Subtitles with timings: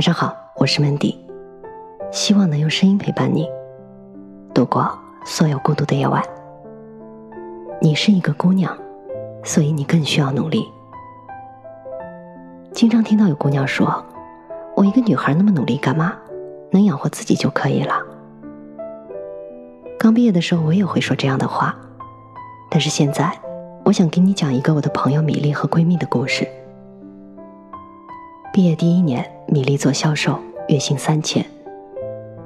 [0.00, 1.14] 晚上好，我是 Mandy，
[2.10, 3.46] 希望能用声音陪伴你
[4.54, 4.90] 度过
[5.26, 6.22] 所有孤独的夜晚。
[7.82, 8.74] 你是一个姑娘，
[9.44, 10.66] 所以你更需要努力。
[12.72, 14.02] 经常听到有姑娘说
[14.74, 16.14] ：“我一个女孩那么努力干嘛？
[16.70, 18.00] 能养活自己就可以了。”
[20.00, 21.76] 刚毕业的时候，我也会说这样的话，
[22.70, 23.38] 但是现在，
[23.84, 26.48] 我想给你讲一个我的朋友米粒和闺蜜的故事。
[28.50, 30.38] 毕业第一年，米粒做销售，
[30.68, 31.42] 月薪三千；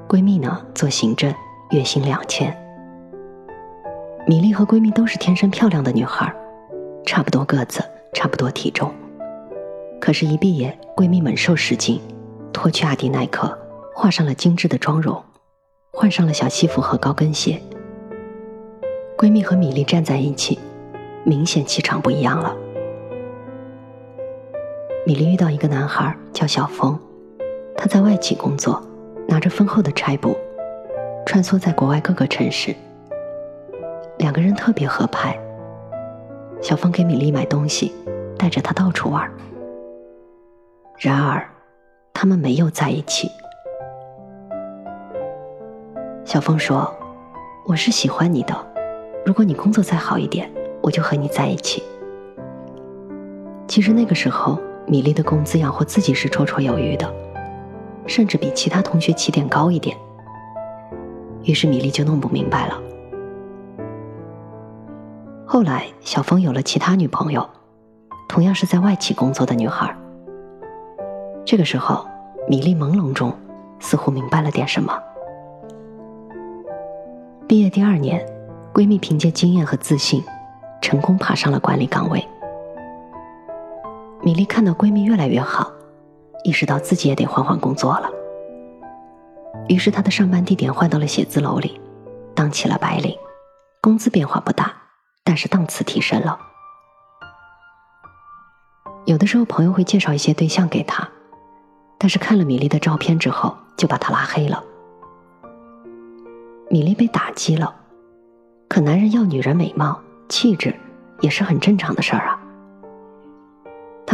[0.08, 1.30] 闺蜜呢做行政，
[1.70, 2.50] 月薪两千。
[4.26, 6.34] 米粒和闺蜜都是天生漂亮的女孩，
[7.04, 8.90] 差不多个子，差不多体重。
[10.00, 12.00] 可是，一毕业，闺蜜猛瘦十斤，
[12.54, 13.54] 脱去阿迪耐克，
[13.94, 15.22] 画上了精致的妆容，
[15.92, 17.60] 换上了小西服和高跟鞋。
[19.18, 20.58] 闺蜜和米粒站在一起，
[21.22, 22.56] 明显气场不一样了。
[25.06, 26.98] 米莉遇到一个男孩叫小峰，
[27.76, 28.82] 他在外企工作，
[29.28, 30.34] 拿着丰厚的差补，
[31.26, 32.74] 穿梭在国外各个城市。
[34.16, 35.38] 两个人特别合拍。
[36.62, 37.92] 小峰给米莉买东西，
[38.38, 39.30] 带着她到处玩。
[40.98, 41.46] 然而，
[42.14, 43.30] 他们没有在一起。
[46.24, 46.90] 小峰说
[47.68, 48.56] ：“我是喜欢你的，
[49.26, 51.82] 如果你工作再好一点，我就和你在一起。”
[53.68, 54.58] 其实那个时候。
[54.86, 57.12] 米粒的工资养活自己是绰绰有余的，
[58.06, 59.96] 甚至比其他同学起点高一点。
[61.42, 62.80] 于是米粒就弄不明白了。
[65.46, 67.48] 后来小峰有了其他女朋友，
[68.28, 69.94] 同样是在外企工作的女孩。
[71.44, 72.06] 这个时候，
[72.48, 73.32] 米粒朦胧中
[73.78, 74.98] 似乎明白了点什么。
[77.46, 78.24] 毕业第二年，
[78.72, 80.24] 闺蜜凭借经验和自信，
[80.80, 82.26] 成功爬上了管理岗位。
[84.24, 85.70] 米莉看到闺蜜越来越好，
[86.44, 88.08] 意识到自己也得换换工作了。
[89.68, 91.78] 于是她的上班地点换到了写字楼里，
[92.34, 93.14] 当起了白领，
[93.82, 94.72] 工资变化不大，
[95.22, 96.38] 但是档次提升了。
[99.04, 101.06] 有的时候朋友会介绍一些对象给她，
[101.98, 104.64] 但是看了米莉的照片之后，就把她拉黑了。
[106.70, 107.74] 米莉被打击了，
[108.70, 110.74] 可男人要女人美貌、气质，
[111.20, 112.40] 也是很正常的事儿啊。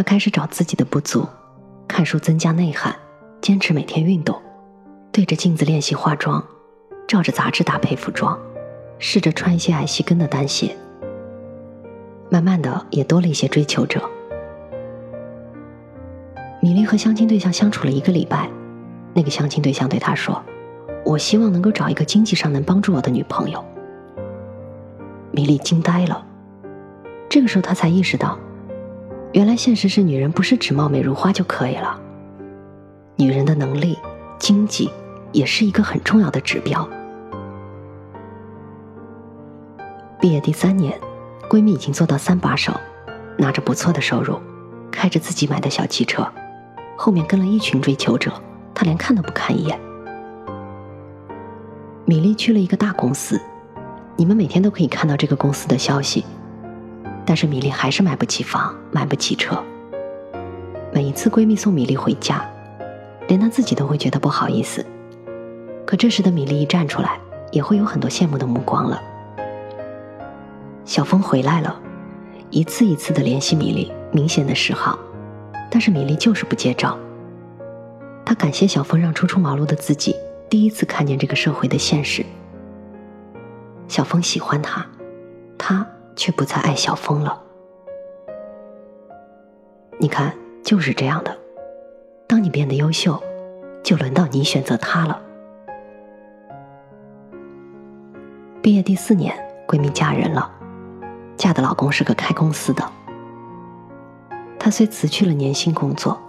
[0.01, 1.29] 她开始找自己的不足，
[1.87, 2.97] 看书增加内涵，
[3.43, 4.35] 坚持每天运动，
[5.13, 6.43] 对着镜子练习化妆，
[7.07, 8.39] 照着杂志搭配服装，
[8.99, 10.75] 试着穿一些矮细跟的单鞋。
[12.31, 14.01] 慢慢的，也多了一些追求者。
[16.63, 18.49] 米莉和相亲对象相处了一个礼拜，
[19.13, 20.43] 那个相亲对象对她说
[21.05, 23.63] ：“我希望能够找一个经济上能帮助我的女朋友。”
[25.31, 26.25] 米莉惊呆了，
[27.29, 28.39] 这个时候她才意识到。
[29.33, 31.99] 原来现实是，女人不是只貌美如花就可以了。
[33.17, 33.97] 女人的能力、
[34.41, 34.91] 经济
[35.31, 36.89] 也是一个很重要的指标。
[40.21, 40.99] 毕业第三年，
[41.49, 42.73] 闺蜜已经做到三把手，
[43.39, 44.37] 拿着不错的收入，
[44.91, 46.27] 开着自己买的小汽车，
[46.97, 48.33] 后面跟了一群追求者，
[48.75, 49.79] 她连看都不看一眼。
[52.05, 53.41] 米粒去了一个大公司，
[54.17, 56.25] 你们每天都可以看到这个公司的消息。
[57.25, 59.63] 但是米粒还是买不起房，买不起车。
[60.93, 62.45] 每一次闺蜜送米粒回家，
[63.29, 64.85] 连她自己都会觉得不好意思。
[65.87, 67.19] 可这时的米粒一站出来，
[67.53, 69.01] 也会有很多羡慕的目光了。
[70.85, 71.81] 小峰回来了，
[72.51, 74.99] 一次一次的联系米粒，明显的示好，
[75.71, 76.99] 但是米粒就是不接招。
[78.25, 80.17] 她感谢小峰让初出茅庐的自己
[80.49, 82.25] 第一次看见这个社会的现实。
[83.87, 84.85] 小峰喜欢她，
[85.57, 85.87] 她。
[86.17, 87.43] 却不再爱小峰了。
[89.99, 90.35] 你看，
[90.65, 91.37] 就是这样的。
[92.27, 93.21] 当你变得优秀，
[93.83, 95.21] 就轮到你选择他了。
[98.63, 99.35] 毕业第四年，
[99.67, 100.51] 闺蜜嫁人了，
[101.37, 102.85] 嫁的老公是个开公司的。
[104.59, 106.21] 她虽辞去了年薪工作，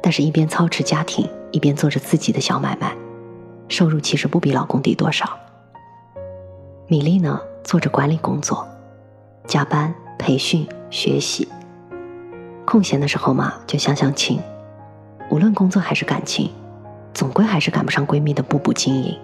[0.00, 2.96] 但是一边操持家庭，一边做着自己的小买卖，
[3.68, 5.28] 收入其实不比老公低多少。
[6.86, 8.66] 米粒呢，做着管理工作。
[9.46, 11.48] 加班、培训、学习，
[12.64, 14.40] 空闲的时候嘛，就相相亲。
[15.30, 16.50] 无论工作还是感情，
[17.12, 19.18] 总归还是赶不上闺蜜的步步经营。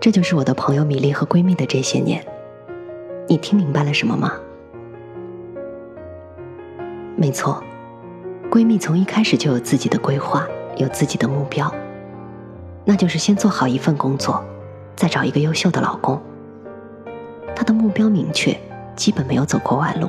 [0.00, 2.24] 这就是我的朋友米粒和闺蜜的这些年。
[3.28, 4.32] 你听明白了什么吗？
[7.16, 7.62] 没错，
[8.50, 10.46] 闺蜜从一开始就有自己的规划，
[10.76, 11.72] 有自己的目标，
[12.84, 14.44] 那就是先做好一份工作，
[14.94, 16.20] 再找一个优秀的老公。
[17.56, 18.56] 她的目标明确，
[18.94, 20.08] 基本没有走过弯路，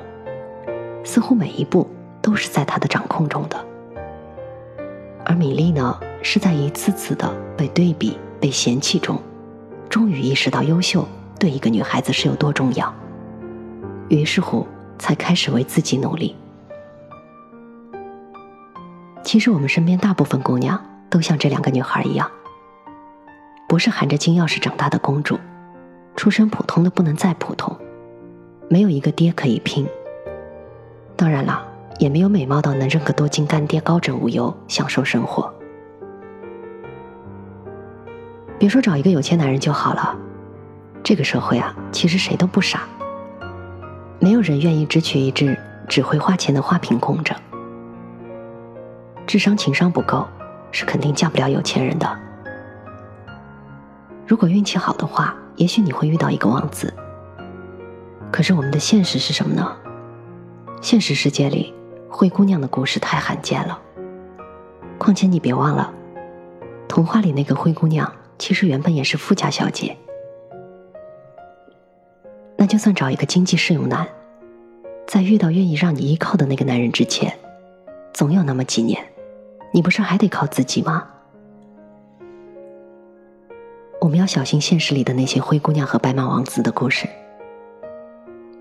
[1.03, 1.89] 似乎每一步
[2.21, 3.65] 都是在他的掌控中的。
[5.25, 9.17] 而米粒呢，是在一次次的被对比、被嫌弃中，
[9.89, 11.07] 终于意识到优秀
[11.39, 12.93] 对一个女孩子是有多重要。
[14.09, 14.67] 于是乎，
[14.99, 16.35] 才开始为自己努力。
[19.23, 22.29] 其实我们身边大部分姑娘都像这两个女孩一样，
[23.69, 25.39] 不是含着金钥匙长大的公主，
[26.17, 27.77] 出身普通的不能再普通，
[28.67, 29.87] 没有一个爹可以拼。
[31.15, 31.63] 当然了，
[31.99, 35.53] 也没有美貌到能认个多金干爹高枕无忧享受生活。
[38.57, 40.17] 别说找一个有钱男人就好了，
[41.03, 42.81] 这个社会啊，其实谁都不傻。
[44.19, 45.55] 没有人愿意只娶一只
[45.87, 47.35] 只会花钱的花瓶供着，
[49.27, 50.27] 智商情商不够，
[50.71, 52.19] 是肯定嫁不了有钱人的。
[54.25, 56.93] 如果运气好的话，也许你会遇到一个王子。
[58.31, 59.75] 可是我们的现实是什么呢？
[60.81, 61.73] 现实世界里，
[62.09, 63.79] 灰姑娘的故事太罕见了。
[64.97, 65.93] 况且你别忘了，
[66.87, 69.97] 童话里那个灰姑娘其实原本也是富家小姐。
[72.55, 74.07] 那就算找一个经济适用男，
[75.07, 77.33] 在遇到愿意让你依靠的那个男人之前，
[78.13, 79.03] 总有那么几年，
[79.71, 81.07] 你不是还得靠自己吗？
[84.27, 87.07] 小心现实里的那些灰姑娘和白马王子的故事，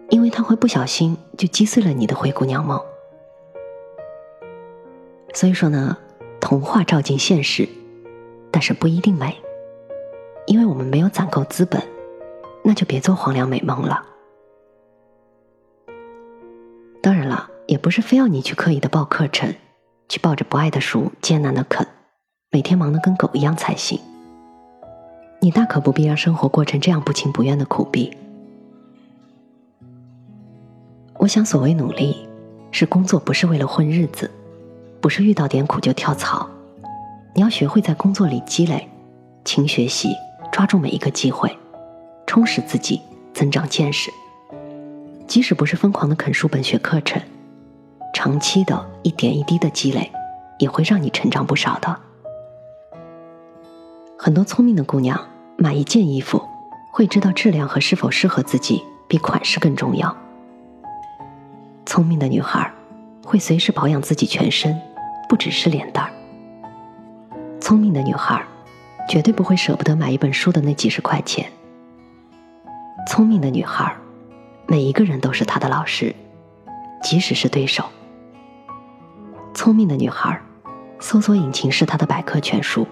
[0.09, 2.81] 因为他会不小心就击碎了你的灰姑娘梦。
[5.35, 5.99] 所以说呢，
[6.41, 7.69] 童话照进现实，
[8.51, 9.37] 但是不一定美，
[10.47, 11.83] 因为我们没有攒够资本。
[12.69, 14.05] 那就别做黄粱美梦了。
[17.01, 19.55] 当然了，也不是非要你去刻意的报课程，
[20.09, 21.87] 去抱着不爱的书艰难的啃，
[22.51, 24.01] 每天忙得跟狗一样才行。
[25.46, 28.12] 你大可不必让生活过成这样不情不愿的苦逼。
[31.19, 32.26] 我想，所谓努力，
[32.72, 34.28] 是工作不是为了混日子，
[35.00, 36.50] 不是遇到点苦就跳槽。
[37.32, 38.88] 你要学会在工作里积累，
[39.44, 40.16] 勤学习，
[40.50, 41.56] 抓住每一个机会。
[42.26, 43.00] 充实自己，
[43.32, 44.10] 增长见识。
[45.28, 47.22] 即使不是疯狂的啃书本学课程，
[48.12, 50.10] 长期的一点一滴的积累，
[50.58, 51.96] 也会让你成长不少的。
[54.19, 55.25] 很多聪明的姑娘
[55.58, 56.43] 买一件衣服，
[56.91, 60.14] 会知道质量和是否适合自己比款式更重要。
[61.87, 62.70] 聪明的女孩
[63.25, 64.79] 会随时保养自己全身，
[65.29, 66.11] 不只是脸蛋儿。
[67.58, 68.44] 聪明的女孩
[69.08, 71.50] 绝对不会舍不得买一本书的那几十块钱。
[73.08, 73.97] 聪明的女孩，
[74.67, 76.14] 每一个人都是她的老师，
[77.03, 77.82] 即使是对手。
[79.55, 80.38] 聪明的女孩，
[81.00, 82.87] 搜索引擎是她的百科全书。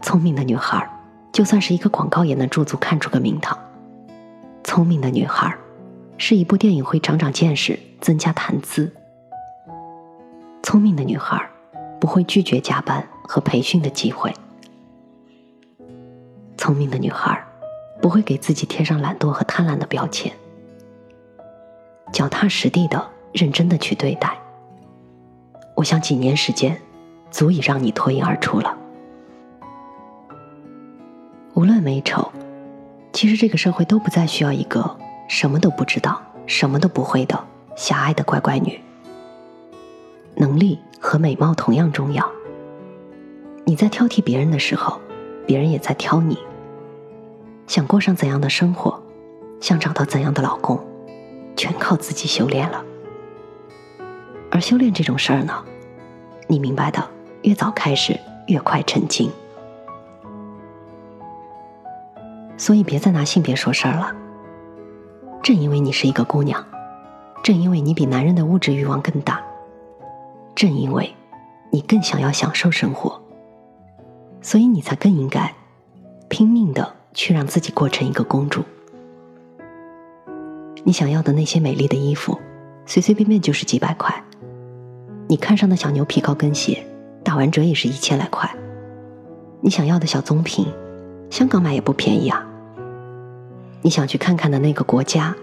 [0.00, 0.88] 聪明的女孩，
[1.32, 3.58] 就算是一个广告也能驻足看出个名堂。
[4.62, 5.56] 聪明的女孩，
[6.18, 8.92] 是一部电影会长长见识，增加谈资。
[10.62, 11.50] 聪明的女孩，
[11.98, 14.32] 不会拒绝加班和培训的机会。
[16.56, 17.42] 聪明的女孩。
[18.00, 20.32] 不会给自己贴上懒惰和贪婪的标签，
[22.12, 23.00] 脚踏实地的、
[23.32, 24.36] 认真的去对待。
[25.76, 26.76] 我想几年时间，
[27.30, 28.76] 足以让你脱颖而出了。
[31.54, 32.32] 无论美丑，
[33.12, 34.96] 其实这个社会都不再需要一个
[35.28, 37.38] 什么都不知道、什么都不会的
[37.76, 38.80] 狭隘的乖乖女。
[40.34, 42.26] 能力和美貌同样重要。
[43.64, 44.98] 你在挑剔别人的时候，
[45.46, 46.38] 别人也在挑你。
[47.66, 49.00] 想过上怎样的生活，
[49.60, 50.82] 想找到怎样的老公，
[51.54, 52.82] 全靠自己修炼了。
[54.50, 55.62] 而修炼这种事儿呢，
[56.48, 57.06] 你明白的，
[57.42, 59.30] 越早开始越快成精。
[62.56, 64.14] 所以别再拿性别说事儿了。
[65.42, 66.64] 正因为你是一个姑娘，
[67.42, 69.42] 正因为你比男人的物质欲望更大，
[70.54, 71.14] 正因为
[71.70, 73.20] 你更想要享受生活，
[74.40, 75.54] 所以你才更应该
[76.28, 76.96] 拼命的。
[77.14, 78.62] 去让自己过成一个公主。
[80.82, 82.40] 你想要的那些美丽的衣服，
[82.86, 84.10] 随随便便就是几百块；
[85.28, 86.82] 你看上的小牛皮高跟鞋，
[87.22, 88.50] 打完折也是一千来块。
[89.60, 90.66] 你想要的小棕瓶，
[91.32, 92.46] 香港买也不便宜啊。
[93.80, 95.34] 你想去看看的那个国家，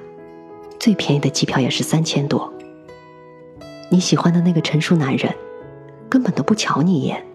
[0.79, 2.53] 最便宜的机票也是三千多。
[3.89, 5.33] 你喜欢的那个成熟男人，
[6.07, 7.25] 根本都不瞧你一眼。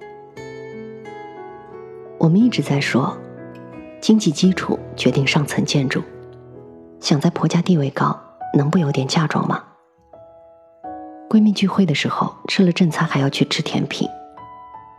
[2.16, 3.18] 我们一直在说。
[4.00, 6.02] 经济基础决定上层建筑，
[7.00, 8.14] 想在婆家地位高，
[8.52, 9.64] 能不有点嫁妆吗？
[11.30, 14.06] 闺蜜聚会的时候吃了正餐还要去吃甜品，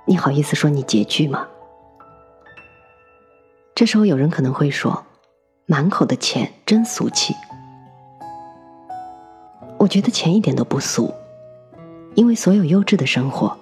[0.07, 1.45] 你好意思说你拮据吗？
[3.75, 5.03] 这时候有人可能会说，
[5.65, 7.36] 满口的钱真俗气。
[9.77, 11.13] 我觉得钱一点都不俗，
[12.15, 13.58] 因为所有优质的生活，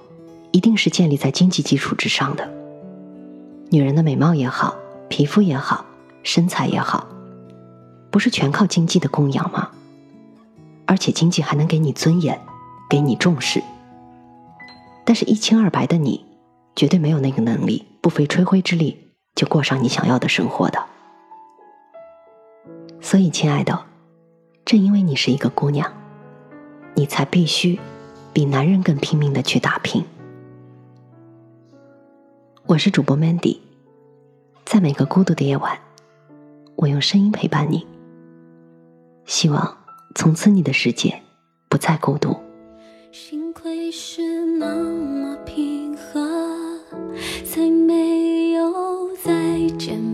[0.51, 2.47] 一定是建立在经济基础之上的。
[3.71, 4.75] 女人的美貌也好，
[5.09, 5.83] 皮肤也好，
[6.21, 7.07] 身材也好，
[8.11, 9.71] 不是全靠经济的供养吗？
[10.85, 12.39] 而且经济还能给你尊严，
[12.87, 13.63] 给你重视。
[15.03, 16.23] 但是，一清二白的你，
[16.75, 19.02] 绝对没有那个能力，不费吹灰之力
[19.35, 20.83] 就过上你想要的生活的。
[23.01, 23.85] 所以，亲爱的，
[24.63, 25.91] 正因为你是一个姑娘，
[26.95, 27.79] 你才必须
[28.31, 30.03] 比男人更拼命的去打拼。
[32.65, 33.59] 我是主播 Mandy，
[34.65, 35.77] 在每个孤独的夜晚，
[36.75, 37.85] 我用声音陪伴你。
[39.25, 39.77] 希望
[40.15, 41.21] 从此你的世界
[41.67, 42.35] 不再孤独。
[43.11, 46.79] 幸亏是那么平和，
[47.45, 48.22] 才没
[49.85, 50.12] 见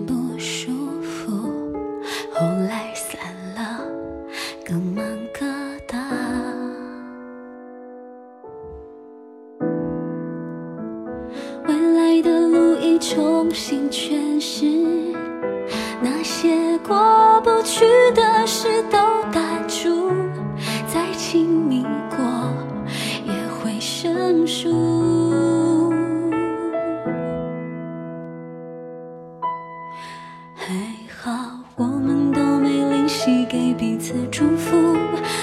[34.09, 34.97] 次祝福，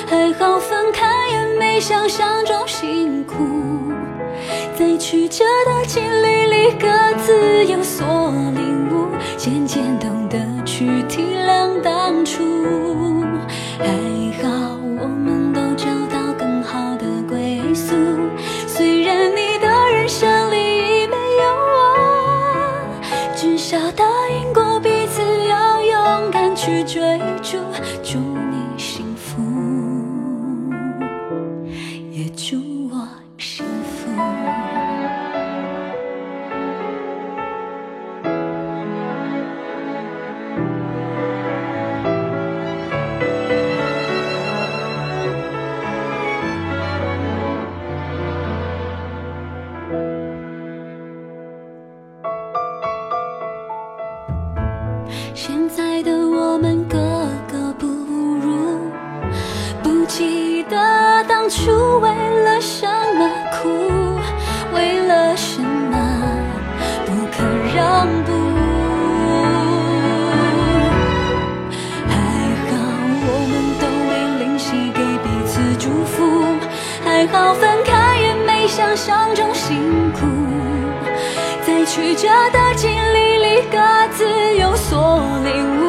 [0.09, 3.37] 还好分开也没想象中辛苦。
[4.77, 8.05] 在曲折的经历里，各自有所
[8.57, 9.07] 领悟，
[9.37, 11.96] 渐渐懂得去体谅大
[77.17, 80.27] 还好分开也没想象中辛苦。
[81.67, 83.79] 在曲折的经历里，各
[84.13, 85.86] 自有所领悟，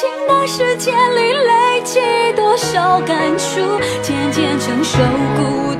[0.00, 1.98] 情的世界里累积
[2.36, 4.96] 多少感触，渐渐承受
[5.36, 5.77] 孤独